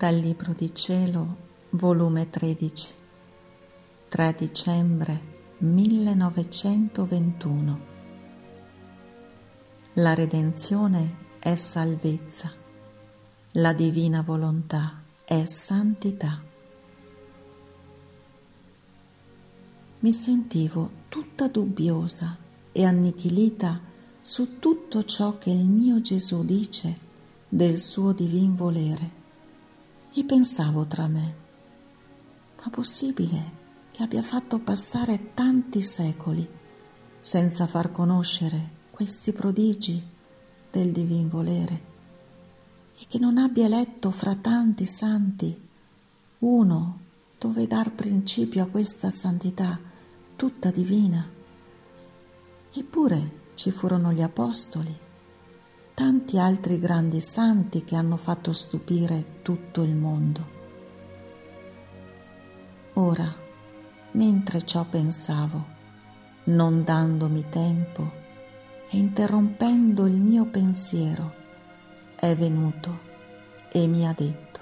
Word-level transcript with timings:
Dal 0.00 0.16
Libro 0.16 0.54
di 0.54 0.74
Cielo, 0.74 1.36
volume 1.72 2.30
13, 2.30 2.94
3 4.08 4.34
dicembre 4.38 5.20
1921. 5.58 7.80
La 9.92 10.14
redenzione 10.14 11.16
è 11.38 11.54
salvezza, 11.54 12.50
la 13.52 13.74
divina 13.74 14.22
volontà 14.22 15.02
è 15.22 15.44
santità. 15.44 16.42
Mi 19.98 20.12
sentivo 20.14 20.90
tutta 21.10 21.46
dubbiosa 21.46 22.38
e 22.72 22.84
annichilita 22.86 23.78
su 24.22 24.58
tutto 24.58 25.02
ciò 25.02 25.36
che 25.36 25.50
il 25.50 25.68
mio 25.68 26.00
Gesù 26.00 26.42
dice 26.42 26.98
del 27.46 27.76
suo 27.76 28.12
divin 28.12 28.54
volere 28.54 29.18
e 30.12 30.24
pensavo 30.24 30.86
tra 30.86 31.06
me, 31.06 31.34
ma 32.62 32.70
possibile 32.70 33.58
che 33.92 34.02
abbia 34.02 34.22
fatto 34.22 34.58
passare 34.58 35.34
tanti 35.34 35.82
secoli 35.82 36.48
senza 37.20 37.66
far 37.66 37.90
conoscere 37.92 38.78
questi 38.90 39.32
prodigi 39.32 40.02
del 40.70 40.90
divin 40.90 41.28
volere 41.28 41.88
e 42.98 43.04
che 43.08 43.18
non 43.18 43.38
abbia 43.38 43.66
eletto 43.66 44.10
fra 44.10 44.34
tanti 44.34 44.84
santi 44.84 45.68
uno 46.40 46.98
dove 47.38 47.66
dar 47.66 47.92
principio 47.92 48.62
a 48.62 48.66
questa 48.66 49.10
santità 49.10 49.78
tutta 50.36 50.70
divina. 50.70 51.26
Eppure 52.72 53.32
ci 53.54 53.70
furono 53.70 54.12
gli 54.12 54.22
apostoli 54.22 55.08
tanti 56.00 56.38
altri 56.38 56.78
grandi 56.78 57.20
santi 57.20 57.84
che 57.84 57.94
hanno 57.94 58.16
fatto 58.16 58.54
stupire 58.54 59.42
tutto 59.42 59.82
il 59.82 59.94
mondo. 59.94 60.48
Ora, 62.94 63.30
mentre 64.12 64.62
ciò 64.62 64.86
pensavo, 64.86 65.62
non 66.44 66.84
dandomi 66.84 67.50
tempo 67.50 68.10
e 68.88 68.96
interrompendo 68.96 70.06
il 70.06 70.16
mio 70.16 70.46
pensiero, 70.46 71.34
è 72.16 72.34
venuto 72.34 72.98
e 73.70 73.86
mi 73.86 74.08
ha 74.08 74.14
detto, 74.16 74.60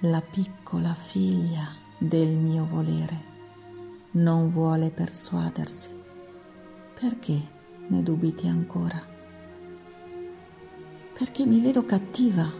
la 0.00 0.20
piccola 0.22 0.94
figlia 0.94 1.68
del 1.98 2.30
mio 2.30 2.66
volere 2.66 3.24
non 4.14 4.48
vuole 4.48 4.90
persuadersi. 4.90 5.96
Perché? 6.98 7.57
Ne 7.88 8.02
dubiti 8.02 8.46
ancora? 8.46 9.00
Perché 11.12 11.46
mi 11.46 11.60
vedo 11.60 11.84
cattiva 11.84 12.50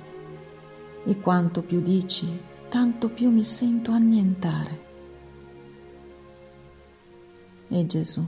e 1.05 1.21
quanto 1.21 1.62
più 1.62 1.81
dici, 1.81 2.27
tanto 2.69 3.09
più 3.09 3.31
mi 3.31 3.45
sento 3.45 3.93
annientare. 3.93 4.87
E 7.69 7.87
Gesù, 7.87 8.27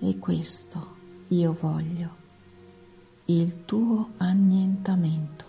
e 0.00 0.18
questo 0.18 0.96
io 1.28 1.56
voglio, 1.58 2.16
il 3.26 3.64
tuo 3.64 4.10
annientamento. 4.18 5.44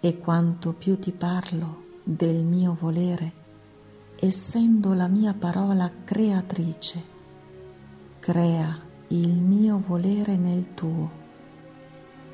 E 0.00 0.18
quanto 0.18 0.72
più 0.72 0.98
ti 0.98 1.12
parlo 1.12 2.00
del 2.02 2.42
mio 2.42 2.74
volere, 2.78 3.32
essendo 4.16 4.94
la 4.94 5.06
mia 5.08 5.34
parola 5.34 5.90
creatrice, 6.04 7.11
crea 8.22 8.78
il 9.08 9.34
mio 9.34 9.78
volere 9.78 10.36
nel 10.36 10.74
tuo 10.74 11.10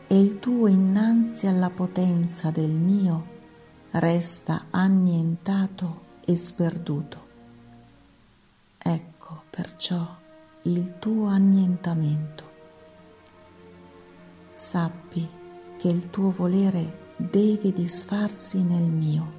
e 0.06 0.20
il 0.20 0.38
tuo 0.38 0.66
innanzi 0.66 1.46
alla 1.46 1.70
potenza 1.70 2.50
del 2.50 2.68
mio 2.68 3.36
resta 3.92 4.66
annientato 4.68 6.02
e 6.26 6.36
sperduto. 6.36 7.26
Ecco 8.76 9.44
perciò 9.48 10.06
il 10.64 10.98
tuo 10.98 11.28
annientamento. 11.28 12.44
Sappi 14.52 15.26
che 15.78 15.88
il 15.88 16.10
tuo 16.10 16.30
volere 16.30 17.14
deve 17.16 17.72
disfarsi 17.72 18.62
nel 18.62 18.90
mio, 18.90 19.32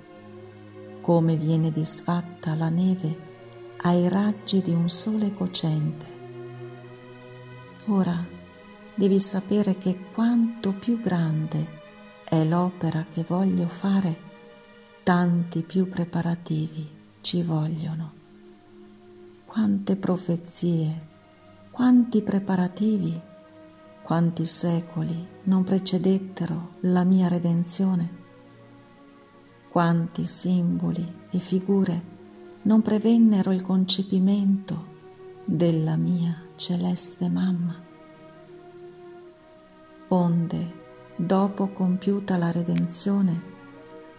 come 1.02 1.36
viene 1.38 1.72
disfatta 1.72 2.56
la 2.56 2.70
neve 2.70 3.28
ai 3.84 4.10
raggi 4.10 4.64
di 4.64 4.74
un 4.74 4.90
sole 4.90 5.32
cocente 5.32 6.18
Ora 7.86 8.24
devi 8.94 9.20
sapere 9.20 9.78
che 9.78 9.98
quanto 10.14 10.74
più 10.74 11.00
grande 11.00 11.78
è 12.24 12.44
l'opera 12.44 13.06
che 13.12 13.24
voglio 13.28 13.68
fare, 13.68 14.18
tanti 15.04 15.64
più 15.64 15.88
preparativi 15.88 16.88
ci 17.22 17.42
vogliono. 17.42 18.14
Quante 19.46 19.96
profezie, 19.96 21.08
quanti 21.72 22.22
preparativi, 22.22 23.20
quanti 24.04 24.46
secoli 24.46 25.28
non 25.44 25.64
precedettero 25.64 26.76
la 26.82 27.04
mia 27.04 27.28
redenzione, 27.28 28.18
quanti 29.70 30.28
simboli 30.28 31.06
e 31.32 31.40
figure 31.40 32.18
non 32.64 32.82
prevennero 32.82 33.52
il 33.52 33.62
concepimento 33.62 34.98
della 35.46 35.96
mia 35.96 36.48
celeste 36.60 37.30
mamma. 37.30 37.74
Onde, 40.10 40.74
dopo 41.16 41.70
compiuta 41.70 42.36
la 42.36 42.52
redenzione, 42.52 43.42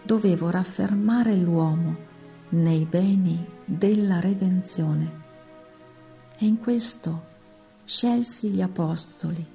dovevo 0.01 0.49
raffermare 0.49 1.35
l'uomo 1.35 1.95
nei 2.49 2.85
beni 2.85 3.47
della 3.63 4.19
redenzione. 4.19 5.19
E 6.39 6.47
in 6.47 6.57
questo 6.57 7.27
scelsi 7.85 8.49
gli 8.49 8.61
apostoli 8.61 9.45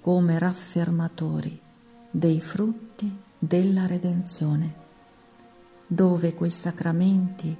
come 0.00 0.38
raffermatori 0.38 1.60
dei 2.12 2.40
frutti 2.40 3.12
della 3.36 3.86
redenzione, 3.86 4.74
dove 5.84 6.34
quei 6.34 6.50
sacramenti 6.50 7.56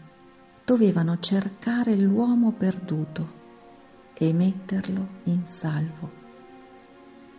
dovevano 0.64 1.18
cercare 1.18 1.96
l'uomo 1.96 2.52
perduto 2.52 3.38
e 4.22 4.34
metterlo 4.34 5.08
in 5.24 5.46
salvo, 5.46 6.10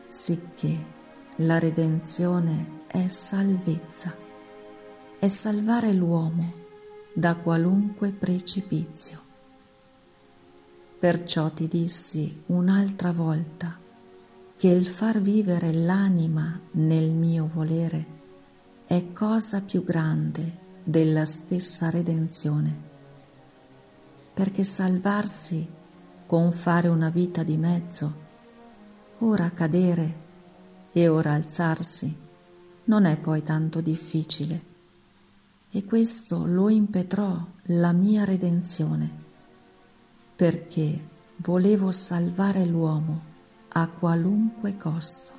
sicché 0.07 0.83
la 1.35 1.59
redenzione 1.59 2.79
è 2.87 3.07
salvezza, 3.07 4.15
è 5.19 5.27
salvare 5.27 5.93
l'uomo 5.93 6.53
da 7.13 7.35
qualunque 7.35 8.09
precipizio. 8.09 9.21
Perciò 10.97 11.51
ti 11.51 11.67
dissi 11.67 12.41
un'altra 12.47 13.11
volta 13.11 13.77
che 14.57 14.67
il 14.67 14.87
far 14.87 15.21
vivere 15.21 15.71
l'anima 15.71 16.59
nel 16.71 17.11
mio 17.11 17.47
volere 17.53 18.05
è 18.87 19.11
cosa 19.13 19.61
più 19.61 19.83
grande 19.83 20.57
della 20.83 21.25
stessa 21.25 21.91
redenzione, 21.91 22.75
perché 24.33 24.63
salvarsi 24.63 25.79
con 26.31 26.53
fare 26.53 26.87
una 26.87 27.09
vita 27.09 27.43
di 27.43 27.57
mezzo, 27.57 28.13
ora 29.17 29.51
cadere 29.51 30.15
e 30.93 31.09
ora 31.09 31.33
alzarsi, 31.33 32.17
non 32.85 33.03
è 33.03 33.17
poi 33.17 33.43
tanto 33.43 33.81
difficile. 33.81 34.61
E 35.69 35.83
questo 35.83 36.45
lo 36.45 36.69
impetrò 36.69 37.37
la 37.63 37.91
mia 37.91 38.23
redenzione, 38.23 39.11
perché 40.33 41.05
volevo 41.35 41.91
salvare 41.91 42.63
l'uomo 42.63 43.21
a 43.73 43.89
qualunque 43.89 44.77
costo. 44.77 45.31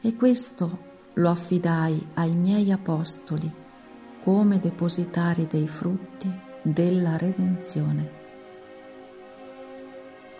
E 0.00 0.14
questo 0.14 0.78
lo 1.12 1.28
affidai 1.28 2.08
ai 2.14 2.34
miei 2.34 2.72
apostoli 2.72 3.52
come 4.24 4.58
depositari 4.58 5.46
dei 5.46 5.68
frutti 5.68 6.34
della 6.62 7.18
redenzione. 7.18 8.19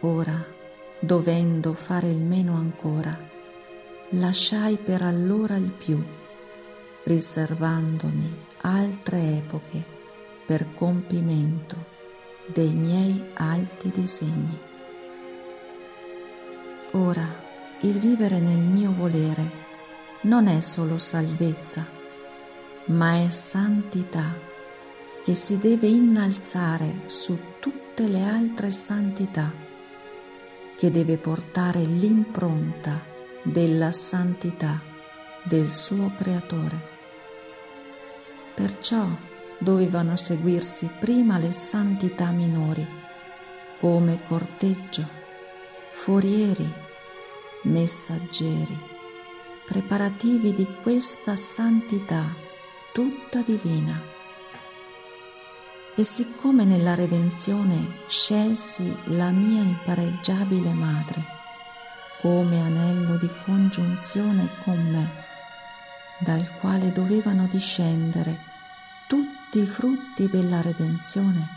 Ora, 0.02 0.42
dovendo 0.98 1.74
fare 1.74 2.08
il 2.08 2.16
meno 2.16 2.56
ancora, 2.56 3.18
lasciai 4.10 4.78
per 4.78 5.02
allora 5.02 5.56
il 5.56 5.70
più, 5.70 6.02
riservandomi 7.02 8.46
altre 8.62 9.36
epoche 9.36 9.84
per 10.46 10.72
compimento 10.74 11.84
dei 12.46 12.72
miei 12.72 13.22
alti 13.34 13.90
disegni. 13.90 14.58
Ora, 16.92 17.28
il 17.80 17.98
vivere 17.98 18.40
nel 18.40 18.58
mio 18.58 18.92
volere 18.92 19.50
non 20.22 20.46
è 20.46 20.60
solo 20.60 20.98
salvezza, 20.98 21.86
ma 22.86 23.22
è 23.22 23.28
santità 23.28 24.34
che 25.24 25.34
si 25.34 25.58
deve 25.58 25.88
innalzare 25.88 27.02
su 27.04 27.38
tutte 27.58 28.08
le 28.08 28.24
altre 28.24 28.70
santità 28.70 29.68
che 30.80 30.90
deve 30.90 31.18
portare 31.18 31.82
l'impronta 31.82 33.04
della 33.42 33.92
santità 33.92 34.80
del 35.42 35.68
suo 35.68 36.10
creatore. 36.16 36.80
Perciò 38.54 39.06
dovevano 39.58 40.16
seguirsi 40.16 40.88
prima 40.98 41.36
le 41.36 41.52
santità 41.52 42.30
minori, 42.30 42.86
come 43.78 44.20
corteggio, 44.26 45.06
forieri, 45.92 46.72
messaggeri, 47.64 48.78
preparativi 49.66 50.54
di 50.54 50.66
questa 50.82 51.36
santità 51.36 52.24
tutta 52.94 53.42
divina. 53.42 54.19
E 55.96 56.04
siccome 56.04 56.64
nella 56.64 56.94
redenzione 56.94 57.98
scelsi 58.08 58.96
la 59.06 59.30
mia 59.30 59.62
impareggiabile 59.62 60.72
madre 60.72 61.38
come 62.20 62.60
anello 62.60 63.16
di 63.16 63.28
congiunzione 63.44 64.48
con 64.62 64.78
me, 64.78 65.08
dal 66.18 66.46
quale 66.58 66.92
dovevano 66.92 67.46
discendere 67.46 68.38
tutti 69.08 69.60
i 69.60 69.66
frutti 69.66 70.28
della 70.28 70.60
redenzione, 70.60 71.48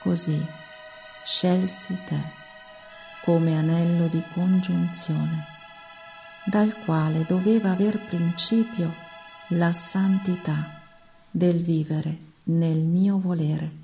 così 0.00 0.40
scelsi 1.24 1.98
te 2.06 2.42
come 3.22 3.56
anello 3.56 4.06
di 4.06 4.22
congiunzione, 4.32 5.46
dal 6.44 6.74
quale 6.84 7.24
doveva 7.26 7.72
aver 7.72 7.98
principio 7.98 8.92
la 9.48 9.72
santità 9.72 10.80
del 11.30 11.60
vivere 11.62 12.32
nel 12.44 12.78
mio 12.78 13.18
volere. 13.18 13.82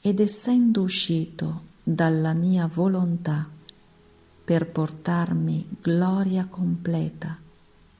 Ed 0.00 0.20
essendo 0.20 0.82
uscito 0.82 1.68
dalla 1.82 2.32
mia 2.32 2.66
volontà 2.66 3.48
per 4.44 4.66
portarmi 4.66 5.76
gloria 5.80 6.46
completa 6.46 7.38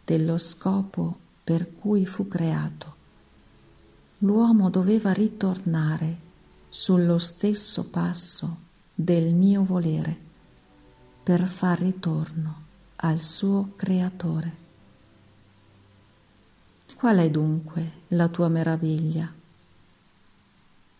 dello 0.04 0.36
scopo 0.38 1.18
per 1.44 1.74
cui 1.74 2.06
fu 2.06 2.26
creato. 2.26 2.94
L'uomo 4.18 4.70
doveva 4.70 5.12
ritornare 5.12 6.28
sullo 6.68 7.18
stesso 7.18 7.88
passo 7.88 8.58
del 8.94 9.34
mio 9.34 9.64
volere 9.64 10.28
per 11.22 11.46
far 11.46 11.80
ritorno 11.80 12.62
al 12.96 13.20
suo 13.20 13.72
creatore. 13.76 14.59
Qual 17.00 17.16
è 17.16 17.30
dunque 17.30 17.92
la 18.08 18.28
tua 18.28 18.48
meraviglia? 18.48 19.32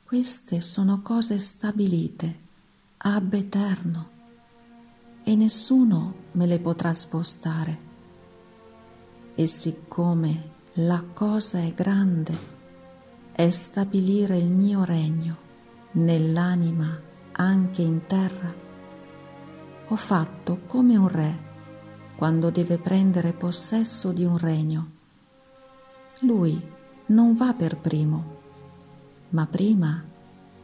Queste 0.02 0.62
sono 0.62 1.02
cose 1.02 1.38
stabilite 1.38 2.38
ab 2.97 3.35
eterno 3.35 4.08
e 5.23 5.37
nessuno 5.37 6.14
me 6.32 6.47
le 6.47 6.58
potrà 6.58 6.94
spostare 6.94 7.79
e 9.35 9.47
siccome 9.47 10.52
la 10.76 11.05
cosa 11.12 11.58
è 11.58 11.75
grande, 11.75 12.38
è 13.32 13.50
stabilire 13.50 14.38
il 14.38 14.49
mio 14.49 14.85
regno 14.85 15.37
nell'anima 15.91 16.99
anche 17.32 17.82
in 17.82 18.06
terra, 18.06 18.50
ho 19.87 19.97
fatto 19.97 20.61
come 20.67 20.97
un 20.97 21.08
re 21.08 21.38
quando 22.17 22.49
deve 22.49 22.79
prendere 22.79 23.35
possesso 23.35 24.12
di 24.12 24.25
un 24.25 24.38
regno. 24.38 25.00
Lui 26.23 26.61
non 27.07 27.35
va 27.35 27.55
per 27.55 27.79
primo, 27.79 28.39
ma 29.31 29.47
prima 29.47 30.05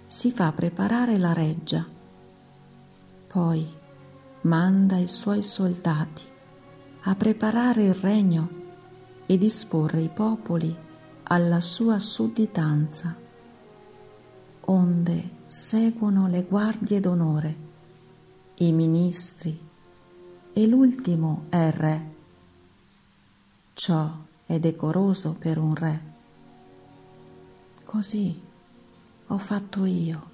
si 0.07 0.31
fa 0.31 0.53
preparare 0.53 1.17
la 1.17 1.33
reggia, 1.33 1.83
poi 3.27 3.67
manda 4.43 4.99
i 4.99 5.09
suoi 5.09 5.43
soldati 5.43 6.23
a 7.05 7.15
preparare 7.15 7.85
il 7.85 7.95
regno 7.95 8.49
e 9.25 9.39
disporre 9.39 10.03
i 10.03 10.11
popoli 10.11 10.77
alla 11.23 11.63
sua 11.63 12.01
sudditanza, 12.01 13.17
onde 14.61 15.31
seguono 15.47 16.29
le 16.29 16.43
guardie 16.43 17.01
d'onore, 17.01 17.57
i 18.57 18.73
ministri 18.73 19.59
e 20.53 20.67
l'ultimo 20.67 21.47
è 21.49 21.65
il 21.65 21.73
re. 21.73 22.15
Ciò 23.73 24.25
è 24.47 24.61
decoroso 24.61 25.35
per 25.35 25.59
un 25.59 25.75
re. 25.75 26.15
Così 27.85 28.41
ho 29.27 29.39
fatto 29.39 29.85
io, 29.85 30.31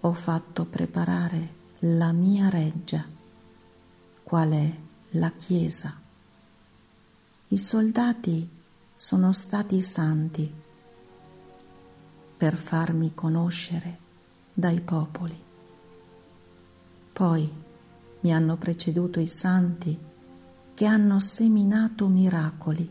ho 0.00 0.12
fatto 0.12 0.64
preparare 0.64 1.54
la 1.80 2.12
mia 2.12 2.48
reggia, 2.48 3.04
qual 4.22 4.50
è 4.50 4.76
la 5.10 5.32
Chiesa. 5.32 6.00
I 7.48 7.58
soldati 7.58 8.48
sono 8.94 9.32
stati 9.32 9.82
santi 9.82 10.52
per 12.36 12.54
farmi 12.54 13.14
conoscere 13.14 13.98
dai 14.52 14.80
popoli. 14.80 15.42
Poi 17.12 17.64
mi 18.20 18.32
hanno 18.32 18.56
preceduto 18.56 19.20
i 19.20 19.26
santi 19.26 20.05
che 20.76 20.84
hanno 20.84 21.20
seminato 21.20 22.06
miracoli 22.06 22.86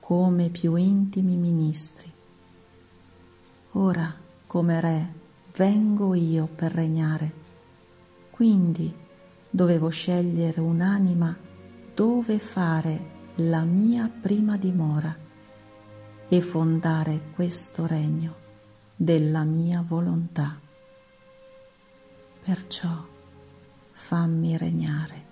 come 0.00 0.48
più 0.48 0.74
intimi 0.74 1.36
ministri. 1.36 2.10
Ora, 3.72 4.10
come 4.46 4.80
re, 4.80 5.12
vengo 5.54 6.14
io 6.14 6.46
per 6.46 6.72
regnare, 6.72 7.32
quindi 8.30 8.90
dovevo 9.50 9.90
scegliere 9.90 10.62
un'anima 10.62 11.36
dove 11.94 12.38
fare 12.38 13.16
la 13.34 13.64
mia 13.64 14.08
prima 14.08 14.56
dimora 14.56 15.14
e 16.26 16.40
fondare 16.40 17.32
questo 17.34 17.86
regno 17.86 18.34
della 18.96 19.44
mia 19.44 19.84
volontà. 19.86 20.58
Perciò 22.40 23.06
fammi 23.90 24.56
regnare 24.56 25.27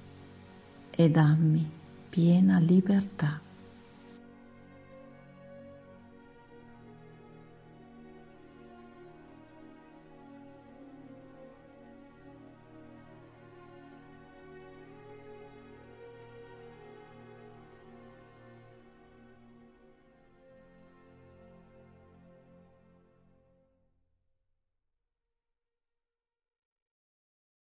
e 0.97 1.11
dammi 1.11 1.71
piena 2.09 2.59
libertà. 2.59 3.46